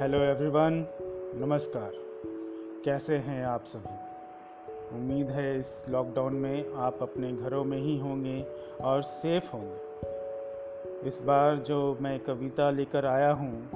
Hello 0.00 0.18
everyone 0.18 0.86
नमस्कार। 1.34 1.92
कैसे 2.84 3.16
हैं 3.16 3.46
आप 3.46 3.64
सभी? 3.64 3.94
उम्मीद 4.96 5.30
है 5.30 5.60
इस 5.60 5.66
लॉकडाउन 5.88 6.34
में 6.34 6.72
आप 6.72 6.98
अपने 7.02 7.32
घरों 7.32 7.64
में 7.64 7.78
ही 7.78 7.98
होंगे 7.98 8.46
और 8.80 9.02
सेफ़ 9.02 9.44
होंगे। 9.52 9.76
इस 11.08 11.18
बार 11.22 11.56
जो 11.56 11.98
मैं 12.00 12.20
कविता 12.20 12.70
लेकर 12.70 13.06
आया 13.06 13.32
हूँ, 13.32 13.70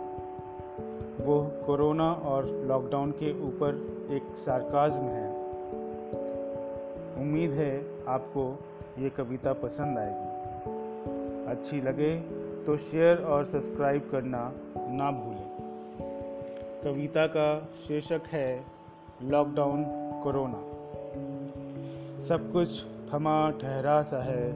वो 1.21 1.53
कोरोना 1.66 2.12
और 2.12 2.46
लॉकडाउन 2.46 3.11
के 3.11 3.43
ऊपर 3.43 3.75
एक 4.11 4.23
सार्काज्म 4.23 5.02
है। 5.02 5.30
उम्मीद 7.16 7.50
है 7.50 8.04
आपको 8.09 8.59
ये 8.98 9.11
कविता 9.11 9.52
पसंद 9.52 9.98
आएगी। 9.98 10.32
अच्छी 11.46 11.81
लगे 11.81 12.20
तो 12.67 12.76
शेयर 12.76 13.25
और 13.25 13.45
सब्सक्राइब 13.45 14.09
करना 14.12 14.53
ना 14.76 15.11
भूलें। 15.11 15.42
कविता 16.85 17.27
का 17.27 17.68
शीर्षक 17.86 18.22
है 18.27 18.64
लॉकडाउन 19.25 19.85
कोरोना। 20.25 20.59
सब 22.27 22.53
कुछ 22.53 22.85
थमा 22.85 23.50
ठहरा 23.50 24.03
सा 24.03 24.23
है, 24.23 24.53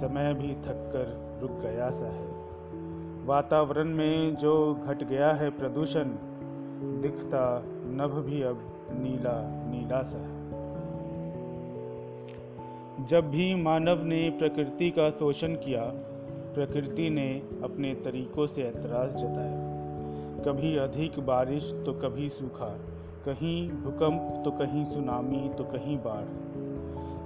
समय 0.00 0.34
भी 0.34 0.54
थक 0.54 0.92
कर 0.94 1.38
रुक 1.40 1.50
गया 1.50 1.90
सा 1.90 2.06
है। 2.06 2.26
वातावरण 3.26 3.84
में 3.84 4.36
जो 4.36 4.74
घट 4.74 5.04
गया 5.04 5.32
है 5.32 5.50
प्रदूषण, 5.50 6.04
दिखता 7.02 7.62
नभ 7.66 8.24
भी 8.26 8.42
अब 8.42 8.58
नीला 8.90 9.64
नीला 9.70 10.02
सा 10.02 10.18
है। 10.18 10.42
जब 13.06 13.30
भी 13.30 13.54
मानव 13.54 14.04
ने 14.04 14.30
प्रकृति 14.30 14.90
का 14.90 15.10
शोषण 15.10 15.54
किया, 15.54 15.84
प्रकृति 16.54 17.10
ने 17.10 17.42
अपने 17.62 17.94
तरीकों 17.94 18.46
से 18.46 18.62
ऐतराज़ 18.62 19.10
जताया। 19.10 19.71
कभी 20.40 20.76
अधिक 20.76 21.20
बारिश 21.20 21.64
तो 21.86 21.92
कभी 21.92 22.28
सूखा, 22.28 22.78
कहीं 23.24 23.70
भूकंप 23.70 24.42
तो 24.44 24.50
कहीं 24.50 24.84
सुनामी 24.84 25.50
तो 25.58 25.64
कहीं 25.64 25.98
बाढ़। 25.98 26.52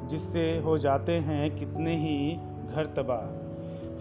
जिससे 0.09 0.59
हो 0.59 0.79
जाते 0.79 1.13
हैं 1.13 1.59
कितने 1.59 1.97
ही 1.97 2.37
घर 2.75 2.87
तबाह। 2.87 3.47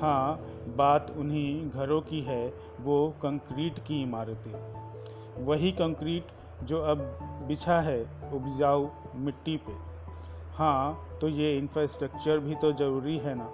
हाँ 0.01 0.41
बात 0.77 1.13
उन्हीं 1.17 1.69
घरों 1.69 2.01
की 2.01 2.21
है, 2.21 2.53
वो 2.81 3.13
कंक्रीट 3.21 3.79
की 3.79 4.03
इमारतें। 4.03 4.75
वही 5.45 5.71
कंक्रीट 5.71 6.27
जो 6.63 6.81
अब 6.81 6.97
बिछा 7.47 7.81
है, 7.81 8.01
उपजाऊ 8.33 8.87
मिट्टी 9.15 9.57
पे। 9.57 9.73
हाँ 10.53 11.09
तो 11.21 11.27
ये 11.27 11.57
इंफ्रास्ट्रक्चर 11.57 12.39
भी 12.39 12.55
तो 12.55 12.71
ज़रूरी 12.71 13.17
है 13.17 13.35
ना। 13.35 13.49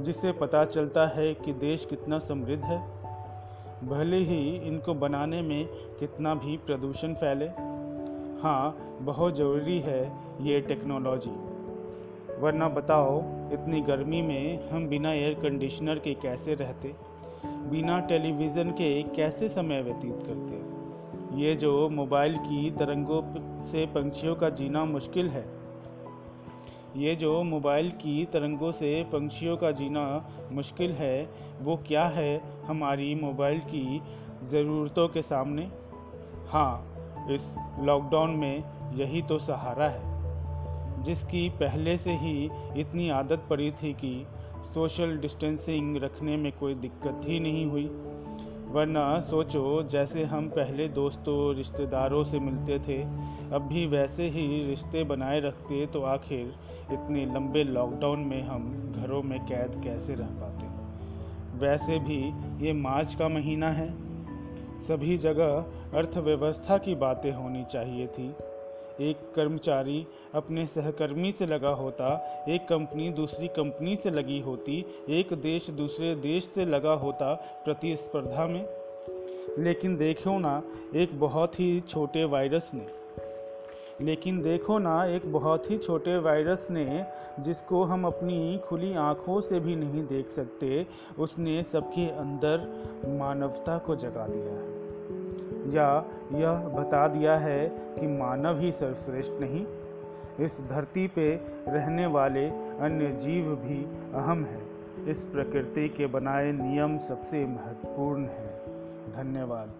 जिससे 0.00 0.32
पता 0.32 0.64
चलता 0.64 1.06
है 1.06 1.34
कि 1.34 1.52
देश 1.52 1.84
कितना 1.84 2.18
समृद्ध 2.18 2.64
है। 2.64 3.01
भले 3.88 4.16
ही 4.16 4.56
इनको 4.56 4.94
बनाने 4.94 5.42
में 5.42 5.66
कितना 6.00 6.34
भी 6.34 6.56
प्रदूषण 6.56 7.14
फैले। 7.14 7.46
हाँ 8.42 8.98
बहुत 9.00 9.36
ज़रूरी 9.36 9.80
है 9.80 10.12
ये 10.40 10.60
टेक्नोलॉजी। 10.60 11.30
वरना 12.40 12.68
बताओ, 12.68 13.18
इतनी 13.52 13.80
गर्मी 13.80 14.22
में 14.22 14.68
हम 14.68 14.86
बिना 14.86 15.12
एयर 15.12 15.34
कंडीशनर 15.34 15.98
के 15.98 16.14
कैसे 16.14 16.54
रहते? 16.54 16.94
बिना 17.46 18.00
टेलीविज़न 18.00 18.70
के 18.70 19.02
कैसे 19.02 19.48
समय 19.48 19.82
व्यतीत 19.82 20.16
करते? 20.26 20.72
ये 21.40 21.54
जो 21.54 21.88
मोबाइल 21.88 22.36
की 22.38 22.70
तरंगों 22.70 23.22
से 23.66 23.86
पंछियों 23.86 24.34
का 24.34 24.50
जीना 24.50 24.84
मुश्किल 24.84 25.28
है। 25.28 25.44
ये 26.96 27.14
जो 27.14 27.42
मोबाइल 27.42 27.90
की 27.90 28.24
तरंगों 28.24 28.72
से 28.72 29.02
पंछियों 29.02 29.56
का 29.56 29.70
जीना 29.70 30.28
मुश्किल 30.52 30.92
है, 30.92 31.28
वो 31.60 31.76
क्या 31.86 32.04
है 32.08 32.40
हमारी 32.64 33.14
मोबाइल 33.14 33.60
की 33.66 34.00
ज़रूरतों 34.50 35.08
के 35.08 35.22
सामने? 35.22 35.70
हाँ 36.48 36.72
इस 37.30 37.42
लॉकडाउन 37.80 38.30
में 38.30 38.64
यही 38.94 39.22
तो 39.22 39.38
सहारा 39.38 39.88
है, 39.88 40.10
जिसकी 41.04 41.48
पहले 41.50 41.96
से 41.96 42.12
ही 42.16 42.50
इतनी 42.76 43.08
आदत 43.10 43.46
पड़ी 43.50 43.70
थी 43.72 43.92
कि 43.94 44.14
सोशल 44.74 45.16
डिस्टेंसिंग 45.18 45.96
रखने 45.96 46.36
में 46.36 46.50
कोई 46.52 46.74
दिक्कत 46.74 47.20
ही 47.24 47.38
नहीं 47.40 47.66
हुई। 47.66 47.86
वरना 48.72 49.20
सोचो, 49.20 49.82
जैसे 49.82 50.24
हम 50.24 50.48
पहले 50.48 50.88
दोस्तों, 50.88 51.54
रिश्तेदारों 51.54 52.24
से 52.24 52.38
मिलते 52.38 52.78
थे, 52.78 53.02
अब 53.54 53.68
भी 53.72 53.86
वैसे 53.86 54.28
ही 54.28 54.66
रिश्ते 54.66 55.04
बनाए 55.04 55.40
रखते 55.40 55.86
तो 55.86 56.02
आखिर 56.02 56.54
इतने 56.92 57.26
लंबे 57.26 57.64
लॉकडाउन 57.64 58.18
में 58.18 58.42
हम 58.42 58.92
घरों 58.96 59.22
में 59.22 59.40
कैद 59.40 59.80
कैसे 59.84 60.14
रह 60.14 60.26
पाते? 60.26 60.66
वैसे 61.58 61.98
भी 61.98 62.32
ये 62.66 62.72
मार्च 62.72 63.14
का 63.14 63.28
महीना 63.28 63.70
है। 63.70 63.90
सभी 64.88 65.18
जगह 65.18 65.66
अर्थव्यवस्था 65.94 66.78
की 66.78 66.94
बातें 66.94 67.32
होनी 67.32 67.64
चाहिए 67.72 68.06
थी। 68.06 68.34
एक 69.00 69.32
कर्मचारी 69.34 70.06
अपने 70.34 70.66
सहकर्मी 70.66 71.32
से 71.32 71.46
लगा 71.46 71.70
होता, 71.70 72.14
एक 72.48 72.60
कंपनी 72.68 73.10
दूसरी 73.10 73.48
कंपनी 73.48 73.96
से 73.96 74.10
लगी 74.10 74.40
होती, 74.40 74.86
एक 75.08 75.32
देश 75.32 75.70
दूसरे 75.70 76.14
देश 76.14 76.50
से 76.54 76.64
लगा 76.64 76.92
होता 76.92 77.34
प्रतिस्पर्धा 77.64 78.46
में। 78.46 78.66
लेकिन 79.58 79.96
देखो 79.96 80.38
ना, 80.38 80.62
एक 80.96 81.20
बहुत 81.20 81.60
ही 81.60 81.80
छोटे 81.80 82.24
वायरस 82.24 82.70
ने। 82.74 82.86
लेकिन 84.04 84.42
देखो 84.42 84.78
ना, 84.78 85.04
एक 85.04 85.32
बहुत 85.32 85.70
ही 85.70 85.78
छोटे 85.78 86.18
वायरस 86.18 86.68
ने, 86.70 87.06
जिसको 87.40 87.84
हम 87.84 88.06
अपनी 88.06 88.58
खुली 88.58 88.94
आँखों 88.94 89.40
से 89.40 89.60
भी 89.60 89.76
नहीं 89.76 90.06
देख 90.06 90.28
सकते, 90.28 90.86
उसने 91.18 91.62
सबके 91.62 92.10
अंदर 92.10 92.58
मानवता 93.08 93.78
को 93.78 93.96
जगा 93.96 94.26
दिया 94.28 94.52
है। 94.52 94.71
या 95.72 96.04
यह 96.32 96.52
बता 96.52 97.08
दिया 97.08 97.36
है 97.36 97.68
कि 97.68 98.06
मानव 98.06 98.58
ही 98.58 98.72
सर्वश्रेष्ठ 98.72 99.30
नहीं, 99.40 99.66
इस 100.40 100.50
धरती 100.68 101.08
पे 101.08 101.40
रहने 101.68 102.06
वाले 102.06 102.46
अन्य 102.80 103.06
जीव 103.06 103.44
भी 103.44 103.84
अहम 104.14 104.44
हैं। 104.44 104.72
इस 105.06 105.24
प्रकृति 105.24 105.88
के 105.88 106.06
बनाए 106.06 106.52
नियम 106.52 106.98
सबसे 106.98 107.46
महत्वपूर्ण 107.46 108.24
हैं। 108.24 108.52
धन्यवाद। 109.16 109.70